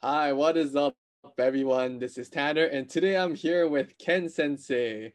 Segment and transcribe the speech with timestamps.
[0.00, 0.94] Hi, what is up,
[1.40, 1.98] everyone?
[1.98, 5.12] This is Tanner, and today I'm here with Ken Sensei.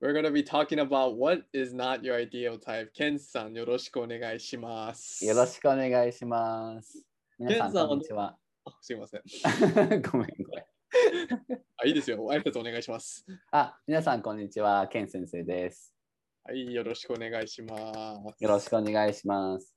[0.00, 2.92] We're going to be talking about what is not your ideal type.
[2.94, 5.26] Ken さん、よろしくお願いします。
[5.26, 7.02] よろしくお願いします。
[7.36, 8.36] 皆さん、こんにちは。
[8.64, 9.22] あすいません。
[9.42, 10.28] ごめん、ごめん。
[11.78, 12.18] あいいですよ。
[12.30, 13.26] 挨拶お願いします。
[13.50, 14.86] あ、皆さん、こんにちは。
[14.86, 15.96] ケン先生です。
[16.44, 17.76] はい、よろしくお願いしま
[18.36, 18.44] す。
[18.44, 19.74] よろしくお願いします。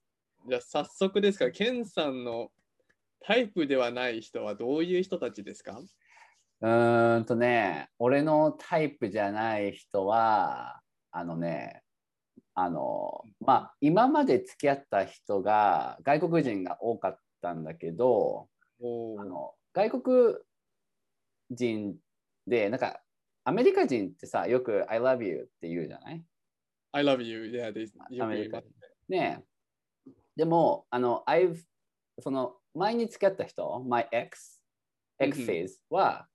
[0.48, 2.52] じゃあ、早速ですが、ケンさんの
[3.28, 5.82] タイプではない人はどういう人たちですか？
[6.62, 10.80] うーんとね、俺のタイプじゃない人は、
[11.12, 11.82] あのね、
[12.54, 18.48] あの、まあ、今まで付き合った人が外国人が多かったんだけど、
[18.80, 20.36] あの外国
[21.50, 21.96] 人
[22.46, 23.02] で、なんか、
[23.44, 26.24] アメリカ人ってさ、よく I love you って言うじゃない
[26.92, 27.44] ？I love you.
[27.46, 28.62] Yeah, アメリカ
[29.10, 29.44] ね
[30.08, 30.12] え。
[30.36, 31.58] でも、あの、I've、
[32.20, 34.62] その、前に付き合った人、my ex、
[35.22, 36.28] exes は、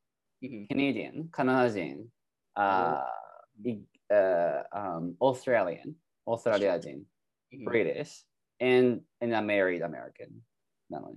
[1.31, 2.06] カナダ人、
[2.55, 5.92] あーいあー um, Australian、
[6.25, 7.03] オーストラリア人、
[7.67, 8.25] British、
[8.61, 10.29] and, and a married American
[10.89, 11.12] なの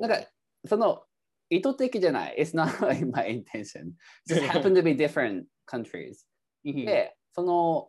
[0.00, 0.28] なんか、
[0.66, 1.02] その、
[1.50, 2.36] 意図的じゃない。
[2.38, 3.92] It's not like my intention.
[4.28, 6.26] Just happen to be different countries.
[6.64, 7.88] うんで、その、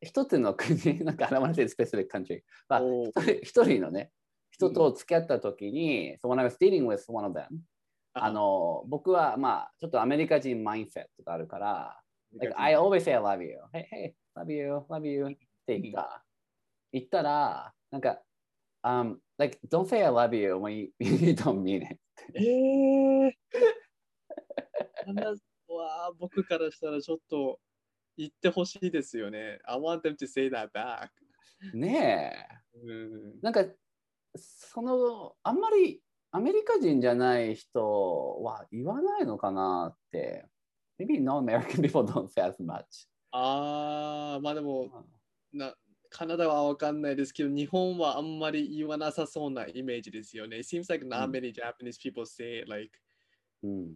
[0.00, 2.42] 一つの国、なんか、to say specific country.
[2.68, 4.12] まあおー一人一人のね、
[4.56, 7.46] 人と付き合った時に、so when I was dating with one of them,
[8.14, 12.00] あの、僕はまあ、ちょっとアメリカ人マインセットがあるから、
[12.38, 13.58] like, I always say I love you.
[13.72, 16.24] Hey, hey, love you, love you って言った。
[16.92, 18.22] 言ったら、なんか、
[18.82, 21.98] um, like, don't say I love you when you, you don't mean it.
[22.34, 23.32] ええー。
[25.68, 27.58] わあ僕からしたらちょっと
[28.16, 29.58] 言ってほしいですよね。
[29.64, 31.10] I want them to say that back.
[31.74, 32.78] ねえ。
[32.82, 33.64] うん、なんか、
[34.36, 40.46] その、あんまりアメリカ人じゃない人は言わないのかなって。
[40.98, 43.06] Maybe non-American people don't say as much.
[43.32, 45.04] ああ、まあでも
[45.52, 45.74] な、
[46.08, 50.58] カナダはわかんないですけど、日本はあんまり言わなさそうなイメージですよね。
[50.58, 52.90] It seems like not うん many Japanese people say it like
[53.62, 53.94] うん。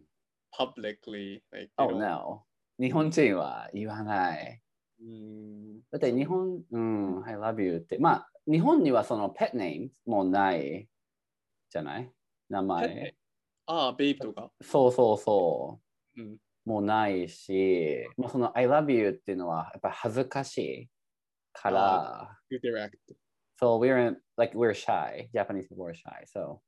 [0.53, 1.41] publicly.
[1.51, 2.43] Like, Oh no.
[2.79, 4.63] 日本人は言わない。
[5.01, 7.99] うんだって日本、うん、I love you って。
[7.99, 10.89] まあ、日本にはその pet name もない
[11.71, 12.11] じゃない？
[12.49, 13.15] 名前。
[13.67, 14.51] ああ、ベイブとか？
[14.63, 15.81] そうそうそ
[16.17, 16.21] う。
[16.21, 20.89] うんもうないし、まあ、その I love you っていうのはやっぱ恥ずかしい
[21.55, 22.39] から、
[23.59, 25.31] so we're like we're shy.
[25.35, 26.27] Japanese people are shy.
[26.27, 26.59] So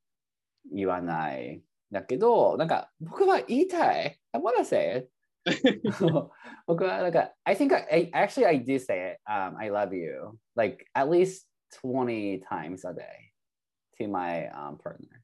[0.75, 1.62] 言わない。
[1.93, 4.19] だけど、なんか僕は言いたい。
[4.32, 5.12] I wanna say it.
[6.66, 9.19] 僕はなんか、I think I, I actually I do say it.
[9.25, 10.38] Um, I love you.
[10.56, 11.47] Like at least
[11.81, 13.31] 20 times a day
[14.00, 15.22] to my um, partner.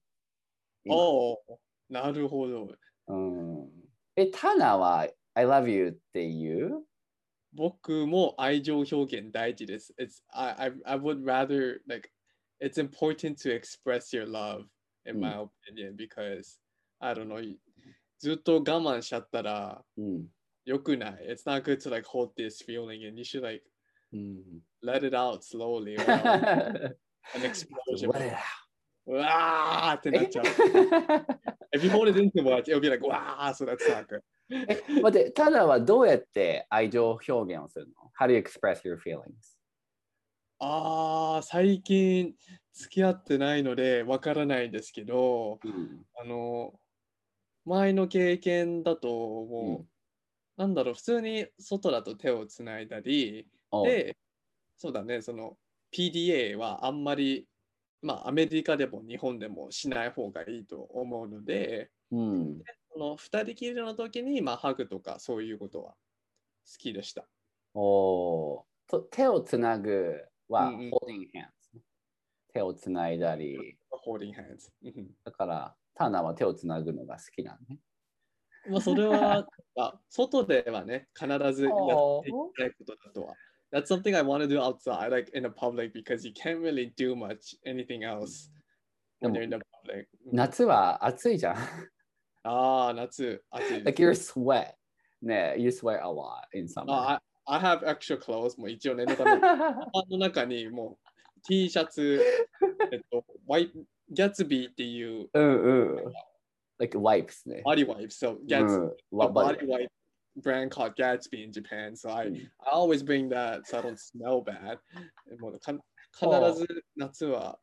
[0.86, 2.70] 今おお、なるほど。
[3.08, 3.70] うん。
[4.16, 6.86] え、タナは I love you って言う
[7.54, 9.94] 僕も愛情表現大事です。
[10.00, 12.10] It's, I, I, I would rather, like,
[12.60, 14.66] it's important to express your love,
[15.06, 16.58] in my opinion, because,
[17.00, 17.40] I don't know,
[18.19, 20.27] ずっと我慢しちゃったらうん。
[20.65, 21.27] 良くない。
[21.31, 23.65] It's not good to, like, hold this feeling, and you should, like,
[24.13, 24.63] うん。
[24.85, 25.97] let it out slowly.
[25.97, 28.11] an explosion.
[28.11, 28.37] Let it
[29.07, 30.45] うわーってなっちゃう。
[30.45, 31.27] out.
[31.73, 34.21] If you hold it in too much, it'll be like, わー so that's not good.
[34.51, 39.23] え待って、タナはどうやって愛情表現をするの ?How do you express your feelings?
[40.59, 42.35] ああ、最近
[42.73, 46.05] 付き合ってないのでわからないんですけど、うん。
[46.21, 46.79] あの、
[47.69, 49.87] 前の経験だとも
[50.59, 54.17] う、なんだろう、普通に外だと手をつないだり、おで、
[54.77, 55.59] そうだね、その
[55.93, 57.49] PDA はあんまり、
[58.03, 62.63] まあアメリカでも日本でもしない方がいいと思うので、うん。
[62.93, 67.27] その二人きりの時に、まあハグとかそういうことは好きでした。
[67.75, 70.91] おと手をつなぐはうんうん。
[70.91, 71.81] holding hands、
[72.53, 75.11] 手をつないだり、 holding hands うん。
[75.25, 77.81] だからタナは手をつなぐのが好きなのね。
[78.71, 79.45] まあそれは、
[79.77, 83.35] あ外ではね、必ずやっていきたいことだとは。
[83.73, 87.17] That's something I want to do outside, like in the public, because you can't really do
[87.17, 88.49] much anything else
[89.21, 90.07] when で you're も in the public.
[90.33, 91.57] 夏は暑いじゃん。
[92.45, 94.75] ああ、夏、暑い like your sweat.
[95.21, 96.93] ね、you sweat a lot in summer.
[96.93, 102.23] あ I, I have extra clothes もう一応念の中にもう T シャツ、
[102.93, 103.73] えっと、ワイ
[104.11, 106.13] ギャツビーっていううんうん。
[106.79, 107.63] like wipes ね。
[107.65, 109.89] バディワイプ、so う Gats, ん a わ body wipe
[110.43, 111.93] brand called Gatsby in Japan.
[111.93, 114.79] So I, うん I always bring that so I don't smell bad.
[115.41, 115.73] もうか
[116.13, 116.67] 必ず
[116.97, 117.59] 夏は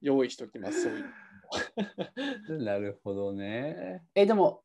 [0.00, 0.82] 用意しときます。
[0.82, 1.00] そうい
[2.48, 4.02] うなるほどね。
[4.14, 4.62] え、でも、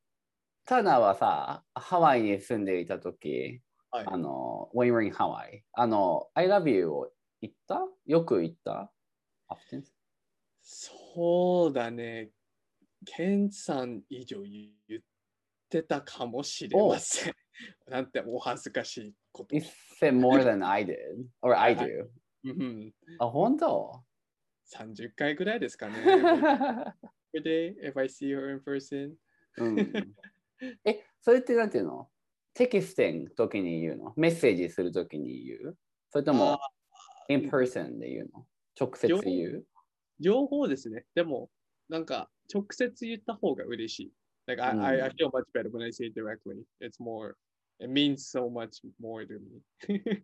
[0.65, 8.91] タナはさ、ハワイに住んでいたとき、はいあの、when you were in Hawaii、あの、I love you を言ったよく言った
[9.50, 9.83] Often?
[10.73, 12.29] そうだね。
[13.06, 14.69] ケンさん以上言
[15.00, 15.01] っ
[15.69, 17.33] てたかもしれません。
[17.89, 19.53] なんてお恥ずかしいこと。
[19.53, 19.63] You
[20.00, 20.95] said more than I did,
[21.41, 22.07] or I do.
[22.45, 24.01] うんあ、本当
[24.73, 25.94] ？30回ぐらいですかね。
[27.35, 29.15] Every day, if I see her in person.
[29.57, 29.77] うん、
[30.85, 32.09] え、それってなんていうの？
[32.53, 34.13] テキスティング時に言うの？
[34.15, 35.77] メッセージする時に言う？
[36.12, 36.59] それともあ
[37.27, 38.47] in person で言うの？
[38.79, 39.65] 直接言う？
[40.21, 41.06] 両方ですね。
[41.15, 41.50] でも、
[41.89, 44.12] なんか、直接言った方が嬉しい。
[44.47, 46.63] Like, I, うん I, I feel much better when I say it directly.
[46.79, 47.35] It's more,
[47.79, 50.23] it means so much more to me.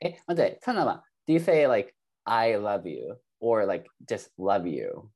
[0.00, 1.94] え、待って、サナは Do you say like
[2.24, 5.08] I love you or like just love you?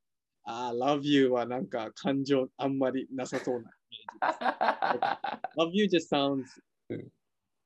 [0.44, 5.58] あ、love you はなんか感情あんまりなさそうなイメージです。
[5.58, 6.44] love you just sounds,
[6.88, 7.08] うん。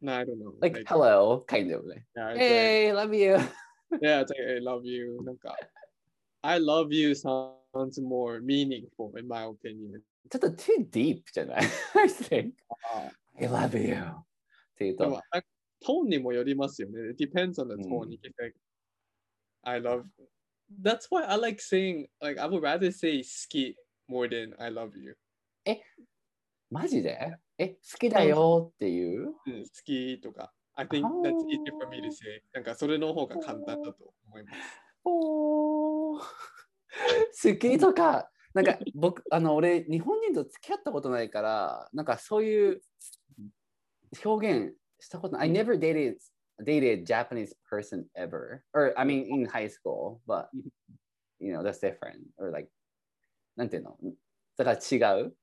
[0.03, 0.53] no, I don't know.
[0.61, 2.07] like hello, kind of ね。
[2.17, 3.35] yeah, Hey, love you!
[3.35, 3.49] like,
[4.01, 5.23] yeah, it's like, I love you.
[5.23, 5.57] なんか、
[6.43, 10.01] I love you sounds more meaningful in my opinion.
[10.31, 11.63] ちょっと too deep じゃない
[11.95, 12.53] ?I think.
[12.95, 13.95] あ I love you.
[13.95, 14.25] っ
[14.77, 15.21] ていうと
[15.83, 17.11] トーンにもよりますよね。
[17.11, 18.09] It depends on the うん tone.
[18.21, 18.53] Can say,
[19.63, 20.05] I love.
[20.83, 23.77] That's why I like saying, like, I would rather say 好き
[24.09, 25.17] more than I love you.
[26.71, 30.53] マジでえ、好きだよっていううん、好きとか。
[30.77, 32.43] I think that's easy for me to say.
[32.53, 34.59] なんかそれの方が簡単だと思います。
[35.05, 42.81] おー好きとか、なんか僕、あの、俺、日本人と付き合ったことないから、なんかそういう
[44.25, 45.49] 表現したことない。
[45.49, 46.17] I never dated,
[46.65, 48.63] dated Japanese person ever.
[48.75, 50.49] Or, I mean, in high school, but,
[51.39, 52.19] you know, that's different.
[52.37, 52.69] Or like,
[53.57, 53.97] なんていうの
[54.57, 55.35] だから違う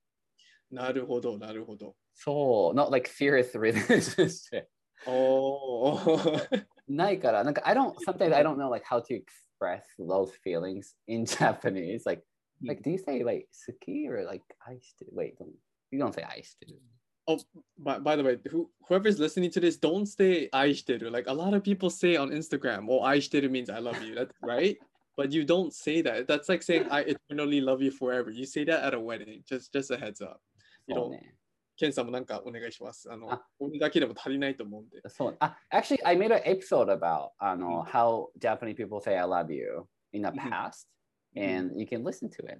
[0.70, 1.96] なるほど、なるほど。
[2.14, 4.66] そう、not like serious relationship.
[5.06, 9.14] おーないから、なんか I don't, sometimes I don't know like how to
[9.58, 12.04] express those feelings in Japanese.
[12.06, 12.22] Like,
[12.60, 12.68] hmm.
[12.68, 14.94] like do you say like suki or like ice?
[15.10, 15.54] Wait, don't,
[15.90, 16.56] you don't say ice.
[17.26, 17.38] Oh,
[17.78, 21.10] by, by the way, who, whoever's listening to this, don't say aishiteru.
[21.10, 24.14] Like a lot of people say on Instagram, oh, aishiteru means I love you.
[24.14, 24.78] That's right.
[25.16, 26.28] But you don't say that.
[26.28, 28.30] That's like saying I eternally love you forever.
[28.30, 29.42] You say that at a wedding.
[29.48, 30.40] Just just a heads up.
[30.86, 31.20] You oh, don't
[31.77, 33.11] ケンさんもなんかお願いします。
[33.11, 35.01] あのあ、俺だけでも足りないと思うんで。
[35.09, 35.35] そう。
[35.39, 40.35] あ、actually, I made an episode about あの、how Japanese people say I love you in the うん
[40.39, 40.87] past,
[41.35, 42.59] and you can listen to it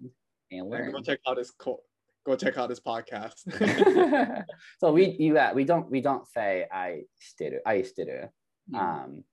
[0.51, 0.91] and learn.
[0.91, 1.83] Go check out his co-
[2.25, 3.33] go check out his podcast.
[4.79, 8.31] so we you uh, we don't we don't say 愛してる愛してる
[8.73, 9.23] Um,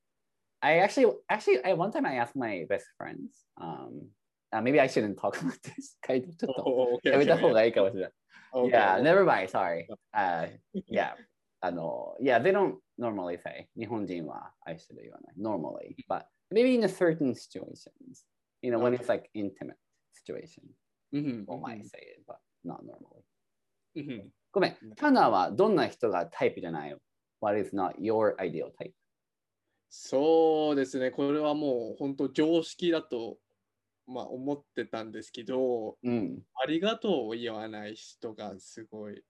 [0.60, 3.46] I actually, actually, I one time I asked my best friends.
[3.56, 4.10] Um,
[4.51, 5.97] uh, maybe I shouldn't talk about this.
[6.37, 7.41] ちょっと oh, okay, やめた okay.
[7.41, 8.11] 方がいいかもしれない。
[8.53, 8.69] Okay.
[8.71, 9.49] Yeah, never mind.
[9.49, 9.87] Sorry.
[10.13, 10.49] Uh,
[10.89, 11.13] yeah.
[11.61, 15.35] あの、yeah, they don't normally say 日本人は愛してる言わない。
[15.37, 18.23] Normally, but maybe in a certain situations,
[18.61, 19.75] you know, when it's like intimate
[20.13, 20.61] situation,
[21.11, 21.45] うん。
[21.47, 23.23] we might say it, but not normally.
[23.95, 26.95] うんごめん、タナはどんな人がタイプじゃない
[27.41, 28.93] ?What is not your ideal type?
[29.89, 31.11] そうですね。
[31.11, 33.37] これはもう本当常識だと、
[34.07, 36.43] まあ、思ってたんですけど、うん。
[36.55, 39.23] ありがとうを言わない人がすごい、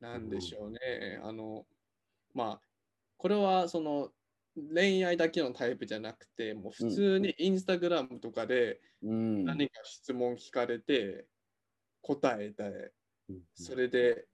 [0.00, 1.20] なんでしょうね。
[1.22, 1.66] あの、
[2.32, 2.60] まあ、
[3.16, 4.10] これはその
[4.72, 9.44] 恋愛だけのタイプじゃなくて、もう普通にインスタグラムとかでうん。
[9.44, 11.26] 何か質問聞かれて
[12.02, 12.62] 答えて、
[13.28, 14.26] うんそれで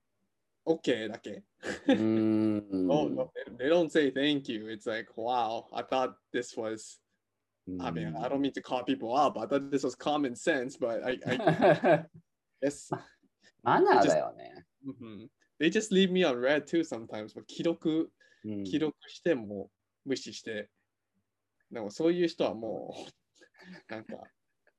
[0.66, 1.44] OK だけ。
[1.88, 2.50] うーん
[2.90, 4.68] Oh, no, they don't say thank you.
[4.68, 6.99] It's like, wow, I thought this was,
[7.78, 9.38] I mean, I don't mean to call people up.
[9.38, 12.04] I thought this was common sense, but I, I
[12.62, 12.90] guess
[13.62, 14.64] マナーだよね。
[14.86, 15.28] mhm.
[15.58, 17.34] they just leave me on red too sometimes.
[17.34, 18.10] But 記録、
[18.44, 19.70] うん記録しても
[20.06, 20.70] 無視して、
[21.70, 22.94] でもそういう人はも
[23.88, 24.16] う、なんか、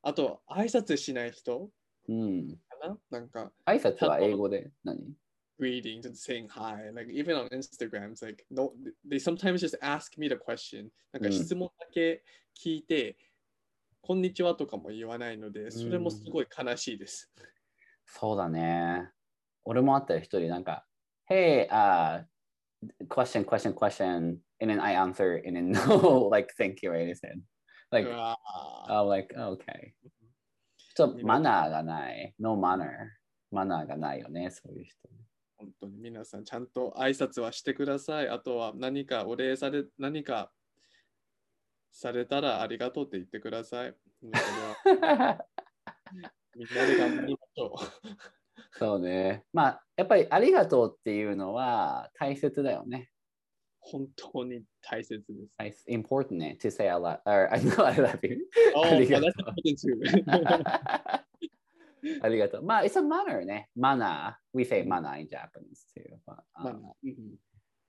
[0.01, 1.69] あと挨拶しない人
[2.09, 2.57] うん。
[2.81, 4.97] かななんか、挨拶は英語で何
[5.61, 6.89] greetings and saying hi.
[6.91, 8.73] Like even on Instagram, it's like no,
[9.07, 10.89] they sometimes just ask me the question.
[11.13, 12.23] なんかうん質問だけ
[12.59, 13.15] 聞いて、
[14.01, 17.31] こんにちはとかも言わないので、それもすごい悲しいです。
[18.07, 19.09] そうだね。
[19.63, 20.85] 俺もあったよ、一人なんか、
[21.29, 22.25] Hey, uh,
[23.07, 27.43] question, question, question, and then I answer, and then no, like, thank you, or anything.
[27.91, 29.93] Like, I'm like, okay.
[30.95, 32.33] ちょっとマナーがない。
[32.39, 33.11] No manner.
[33.51, 34.97] マナーがないよね、そういう人。
[35.61, 38.29] 本当に皆さんちゃんと挨拶はしてください。
[38.29, 40.51] あとは何かお礼され、何か
[41.91, 43.95] されたらありがとうって言ってください。
[44.23, 44.31] みん
[46.75, 47.75] なで頑張りましょ
[48.73, 49.45] そうね。
[49.53, 53.11] まあ、やっぱりありがとうっていうのは大切だよね。
[53.11, 53.91] う。
[53.91, 55.57] 本当に大切です。
[55.57, 58.47] 大切 important ね to say I love, or I know I love you.
[58.75, 60.01] Oh, that's important too.
[62.22, 62.62] ありがとう。
[62.62, 63.68] まあ、it's a manner ね。
[63.76, 64.34] manner.
[64.52, 66.02] We say manner in Japanese too.
[66.26, 67.14] But, まあ um, うん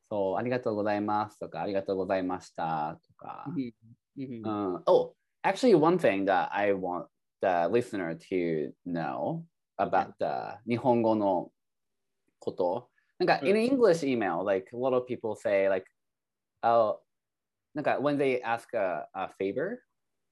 [0.09, 3.45] そう、ありがとうございますとか、ありがとうございましたとか。
[3.47, 3.73] うん
[4.17, 7.05] うんうん oh, actually, one thing that I want
[7.41, 9.43] the listener to know
[9.77, 11.51] about the 日本語の
[12.39, 12.89] こと。
[13.19, 15.85] なんか、in うん English email, like a lot of people say, like,
[16.63, 16.99] oh,
[17.73, 19.77] なんか、when they ask a, a favor,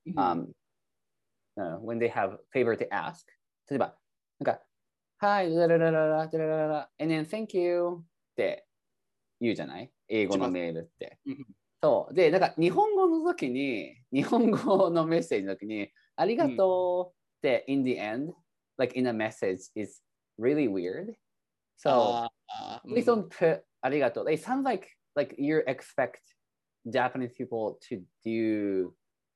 [0.08, 0.48] うん um,
[1.58, 3.25] uh, when they have favor to ask
[3.71, 3.95] 例えば
[4.41, 4.62] なんか
[5.23, 8.05] Hi ラララララララララ and then thank you っ
[8.37, 8.67] て
[9.41, 11.47] 言うじゃない英語のメールってうん
[11.83, 18.33] そうでなんか日本語の時に日本語のメッセージの時にありがとうって in the end
[18.77, 20.03] like in a message is
[20.39, 21.15] really weird
[21.79, 22.29] so
[22.87, 26.19] please don't put ありがとう it sounds like like you expect
[26.87, 28.91] Japanese people to do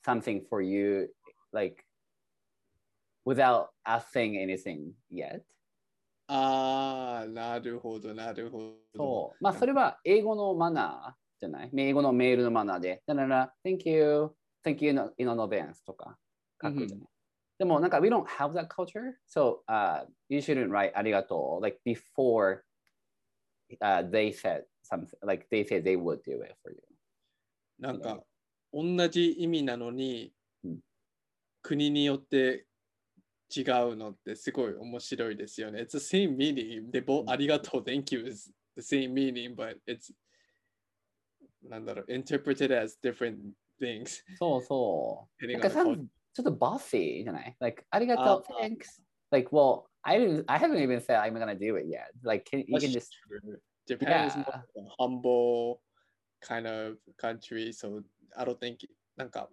[0.05, 1.09] something for you
[1.53, 1.83] like
[3.27, 5.43] without us saying anything yet
[6.27, 8.75] あー、なるほど、なるほど。
[8.97, 14.31] そうまあそれは英語のマナーじゃない英語のメールのマナーでだから Thank you
[14.65, 16.17] Thank you in advance とか
[16.63, 17.09] 書くじゃない、
[17.59, 22.61] でもなんか we don't have that culture so、uh, you shouldn't write ありがとう like before、
[23.83, 26.81] uh, they said something like they said they would do it for you
[27.79, 28.21] なんか、
[28.73, 30.33] 同じ意味なのに
[30.65, 30.79] うん、
[31.61, 32.67] 国によって
[33.56, 35.82] 違うのってすごい面白いですよね。
[35.82, 36.92] It's the same meaning.
[36.92, 40.14] で、ぼありがとう、Thank you is the same meaning, but it's
[41.64, 43.38] なんだろう、interpreted as different
[43.82, 44.24] things.
[44.38, 45.44] そうそう。
[45.44, 46.08] depending なんか on the さ culture.
[46.34, 49.02] ちょっと bossy じゃない ?Like, ありがとうあ、 thanks.
[49.32, 52.12] Like, well, I didn't, I haven't even said I'm gonna do it yet.
[52.24, 53.60] Like, can, you can That's just, true.
[53.88, 54.44] Japan is Yeah.
[54.46, 55.82] more of a humble
[56.42, 58.04] kind of country, so
[58.38, 59.50] I don't think なんか、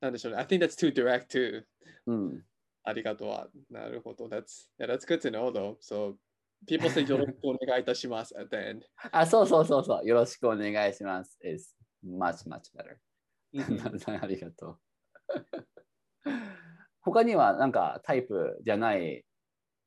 [0.00, 0.38] なんでしょうね。
[0.38, 1.64] I think that's too direct too.
[2.06, 2.44] うん。
[2.83, 3.47] ありがとうは。
[3.69, 4.27] なるほど。
[4.27, 5.77] That's, yeah, that's good to know though.
[5.79, 6.15] So
[6.67, 8.81] people say よろしくお願いいたします at the end.
[9.11, 10.05] あ、そうそうそうそう。
[10.05, 11.37] よろしくお願いします。
[11.43, 12.97] is much, much better.
[14.21, 14.79] ありがとう。
[17.01, 19.25] 他にはなんかタイプじゃない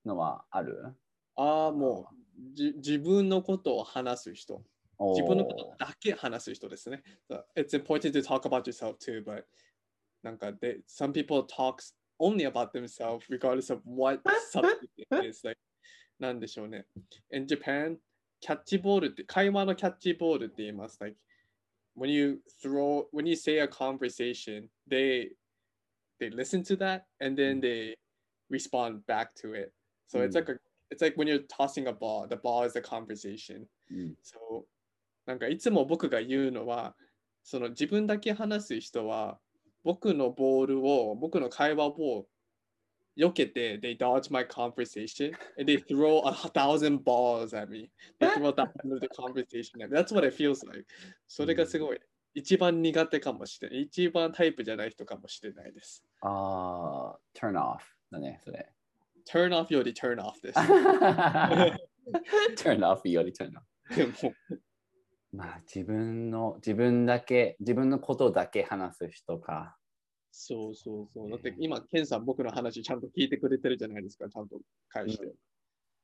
[0.05, 0.95] のはある
[1.37, 2.15] ああ、もう
[2.55, 4.63] じ自分のことを話す人。
[4.99, 7.03] 自分のことだけ話す人ですね。
[7.29, 9.45] So it's important to talk about yourself too, but
[10.23, 11.77] なんか they, some people talk
[12.20, 14.22] only about themselves regardless of what
[14.52, 15.42] subject it is.
[15.44, 15.60] Like,
[16.20, 16.86] なんでしょうね。
[17.32, 17.98] In Japan,
[18.42, 20.98] キャッチボールって、会話のキャッチボールって言います。
[21.00, 21.16] Like,
[21.96, 25.32] when you throw, when you say a conversation, they,
[26.20, 27.96] they listen to that and then they
[28.50, 29.72] respond back to it.
[30.08, 30.60] So it's like a,
[30.90, 33.68] it's like when you're tossing a ball, the ball is a conversation.
[33.92, 34.68] うんそう
[35.26, 36.96] なんかいつも僕が言うのは
[37.44, 39.40] その自分だけ話す人は
[39.85, 42.27] 僕のボールを僕の会話を
[43.17, 48.53] 避けて they dodge my conversation and they throw a thousand balls at me they throw a
[48.53, 50.85] thousand of the conversation at me that's what it feels like
[51.29, 52.01] それがすごい
[52.35, 57.79] 一番苦手かもしれない一番タイプじゃない人かもしれないですあー、turn off
[58.11, 58.69] だね、それ。
[59.29, 60.59] turn off より turn off です
[62.57, 64.33] turn off より turn off。
[65.35, 69.77] まあ自分の自分だけ自分のことだけ話す人か。
[70.31, 75.33] そうそうそうだって今ケンさん僕の話ちゃんと聞いてくれてるじゃないですかちゃんと返して、うん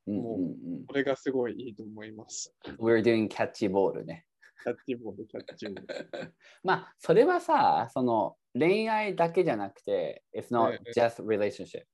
[0.06, 0.38] も
[0.82, 2.52] うこれがすごいいいと思います。
[2.80, 4.24] We're doing キャッチボールね。
[4.64, 6.34] キャッチボール、キャッチボール。
[6.64, 11.84] まあそれはさ、その恋愛だけじゃなくて、It's not ええ just relationship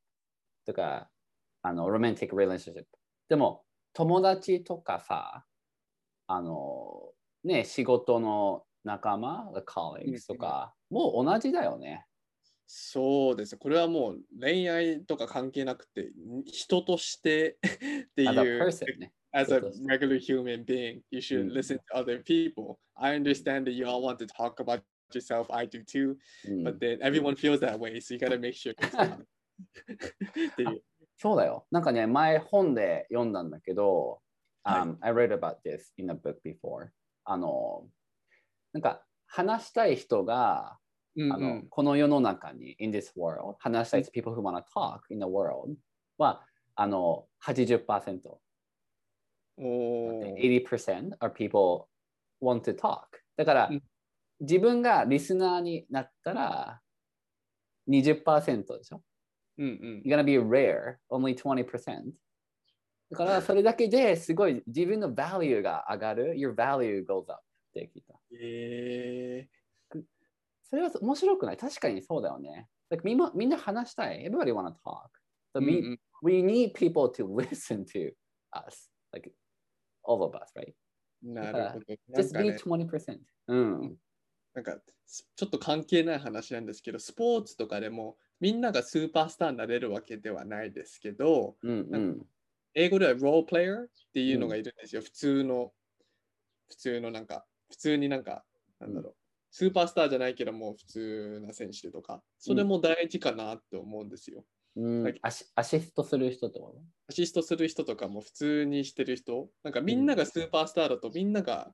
[0.65, 1.11] とか、
[1.63, 2.87] あの romantic relationship。
[3.29, 5.45] でも友達とかさ、
[6.29, 7.13] あの
[7.47, 12.05] ね、仕事の仲間、colleagues とか、もう同じだよね。
[12.67, 13.57] そうです。
[13.57, 16.11] これはもう恋愛とか関係なくて、
[16.47, 17.59] 人として
[18.07, 19.13] ってい As a う、person ね。
[19.33, 22.79] as a regular human being, you should うん listen to other people.
[22.97, 24.83] I understand that you all want to talk about
[25.15, 25.47] yourself.
[25.55, 26.17] I do too.
[26.49, 28.01] うん But then everyone feels that way.
[28.01, 28.75] So you gotta make sure.
[28.75, 30.83] っていう。
[31.17, 31.67] そうだよ。
[31.71, 34.21] なんかね、前本で読んだんだけど、
[34.65, 36.91] はい um, I read about this in a book before.
[37.27, 37.87] あの、
[38.73, 40.79] なんか話したい人が、
[41.17, 45.75] うんあのこの世の中に、in this world、話したい people who wanna talk in the world
[46.19, 48.39] は、あの、80%。
[49.59, 51.87] おー80% are people
[52.43, 53.01] want to talk.
[53.37, 53.83] だから、うん
[54.41, 56.81] 自分がリスナーになったら
[57.89, 59.03] 20%でしょ
[59.59, 60.03] うんうん。
[60.05, 62.13] you're gonna be rare, only 20%.
[63.11, 66.35] だからそれだけですごい自分の value が上がる。
[66.35, 67.37] Your value goes up っ
[67.73, 68.15] て聞いた。
[68.33, 69.49] え
[70.69, 71.57] それは面白くない？
[71.57, 72.69] 確かにそうだよね。
[72.91, 75.11] Like, みんなみんな話したい？Everybody wanna talk.
[75.55, 78.13] ー But うん we, うん we need people to listen to
[78.53, 78.91] us.
[79.13, 79.33] Like
[80.03, 80.75] all of us, right?
[81.23, 82.21] なるほど。
[82.23, 83.19] Just か be ね、20%.
[83.49, 83.97] うん。
[84.55, 92.27] なんかすちょっと関係ない話なんですけど、スポーツとかでもみんながスーパースターになれるわけではないですけど、うんうん。
[92.79, 95.01] 英語ではロープレイヤーっていうのがいるんですよ。
[95.01, 95.73] 普通の、
[96.69, 98.45] 普通のなんか、普通になんか、
[98.79, 99.15] なんだろう。
[99.51, 104.45] スーパースターじゃないけども普通な選手とか、それも大事かなって思うんですよ。
[104.77, 106.75] うんアシアシストする人ってこ
[107.09, 111.73] アシストする人とかも普通にしてる人、なんかみんながスーパースターだとみんなが、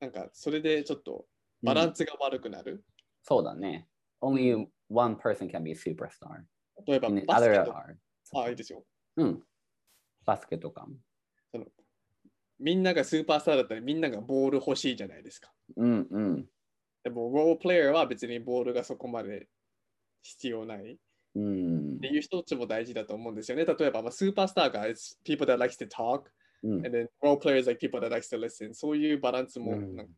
[0.00, 1.26] なんかそれでちょっとと
[1.62, 2.84] バラうんンスが悪くなる。
[3.22, 3.86] そうだね。
[4.20, 6.42] Only one person can be a superstar.
[6.84, 7.86] 例えばバスケとか.
[8.34, 8.84] あ、いいですよ。
[9.16, 9.42] うん。
[10.26, 10.96] バスケとかも。
[12.58, 15.52] みんながスーパースターだったらみんながボール欲しいじゃないですか。
[15.76, 16.46] うんうん。
[17.04, 19.48] でも、ロールプレイヤーは別にボールがそこまで
[20.22, 20.96] 必要ないっ
[21.36, 23.64] うんていう人たちも大事だと思うんですよね。
[23.66, 26.30] 例えば、まあ、スーパースターが it's people that likes to talk
[26.62, 30.12] うん and then role players like people that likes to listen そういうバランスも、うんなんか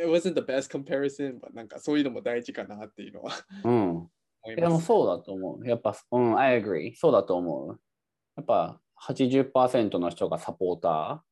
[0.00, 3.32] it wasn't the best comparison but なんかそういうのも大事かなっていうのは
[3.64, 3.90] うん。
[3.90, 4.10] 思
[4.46, 4.84] いいや、もます。
[4.84, 5.68] うそうだと思う。
[5.68, 6.94] やっぱ、うん、I agree。
[6.96, 7.80] そうだと思う。
[8.36, 11.24] やっぱ80%の人がサポータ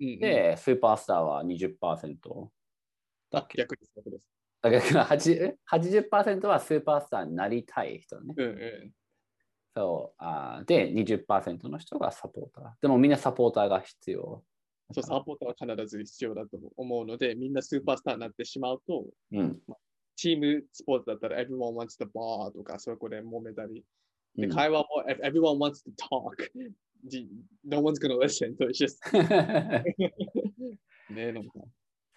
[0.00, 2.48] うんうんーで、スーパースターは20%。
[3.30, 3.62] だっけ？
[3.62, 4.28] あ逆です逆です。
[4.62, 8.34] だから80 80%はスーパースターになりたい人ね。
[8.36, 8.92] うんうん。
[9.74, 12.72] そうあーで、20%の人がサポーター。
[12.82, 14.44] でもみんなサポーターが必要。
[14.92, 19.60] そう、サポーターは必ず必要だと思うので、みんなスーパースターになってしまうと、うん。
[20.16, 23.84] チームスポーツだったら everyone wants the ball とか、そこで揉めたり。
[24.36, 24.88] で、うん会話も
[25.24, 26.50] everyone wants to talk.
[27.64, 28.54] No one's gonna listen.
[28.56, 28.98] So it's just
[31.10, 31.60] ね、なんか。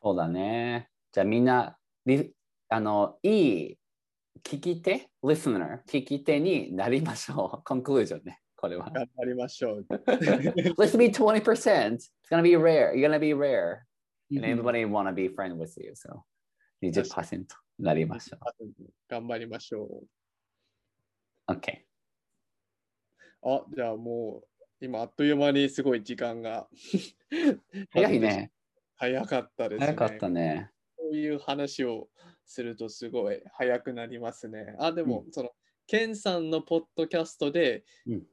[0.01, 0.89] そうだね。
[1.11, 2.33] じゃあみんな、リ
[2.69, 3.79] あの、いい
[4.43, 7.63] 聞き手、listener、聞き手になりましょう。
[7.63, 8.89] コンクルージョンね、これは。
[8.91, 9.85] 頑張りましょう。
[9.89, 11.95] Let's be 20%.
[11.95, 12.93] It's gonna be rare.
[12.93, 13.79] You're gonna be rare.
[14.31, 15.93] うん And everybody wanna be friend with you.
[15.93, 16.21] So
[16.81, 17.45] 20%
[17.79, 18.37] なりましょ
[19.07, 20.03] 頑張りましょ
[21.47, 21.51] う。
[21.51, 21.85] OK。
[23.43, 23.49] う。
[23.49, 26.67] あ、じゃあもう、今あっという間にすごい時間が。
[27.91, 28.51] 早いね。
[28.95, 29.85] 早かったですね。
[29.87, 30.71] 早かったね。
[30.97, 32.09] こういう話を
[32.45, 34.75] するとすごい早くなりますね。
[34.79, 35.51] あ、でも、その、
[35.87, 38.27] ケンさんのポッドキャストで、うん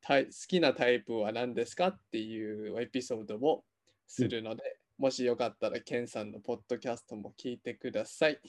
[0.00, 3.64] 好きなタイプは何ですかっていうエピソードを
[4.06, 4.62] するので、
[4.96, 8.40] もしよかったらケンさんのポッドキャストも聞いてください。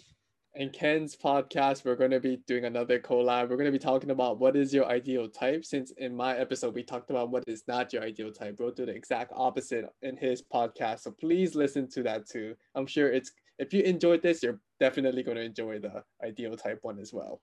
[0.56, 3.50] And Ken's podcast, we're going to be doing another collab.
[3.50, 5.64] We're going to be talking about what is your ideal type.
[5.64, 8.56] Since in my episode, we talked about what is not your ideal type.
[8.60, 11.02] We'll do the exact opposite in his podcast.
[11.02, 12.56] So please listen to that too.
[12.74, 16.80] I'm sure it's, if you enjoyed this, you're definitely going to enjoy the ideal type
[16.82, 17.42] one as well.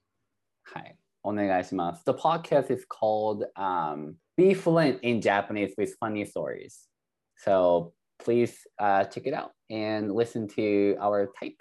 [0.74, 0.94] Hi.
[1.24, 2.04] Onegaishimasu.
[2.04, 6.80] The podcast is called um, Be Fluent in Japanese with Funny Stories.
[7.38, 11.60] So please uh, check it out and listen to our type.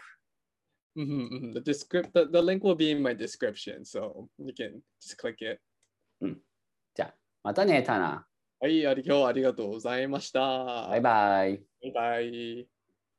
[0.96, 1.54] Mhm, mhm.
[1.54, 3.84] The, descript- the, the link will be in my description.
[3.84, 5.60] So you can just click it.
[6.96, 8.26] じゃあ、またね、タナ。
[8.60, 10.40] はい、あり今日はありがとうございました。
[10.88, 11.64] バイバイ。
[11.82, 12.75] バイバイ。